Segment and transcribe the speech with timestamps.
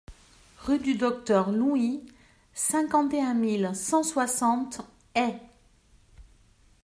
[0.61, 2.03] Rue du Docteur Louis,
[2.55, 4.81] cinquante et un mille cent soixante
[5.13, 5.37] Ay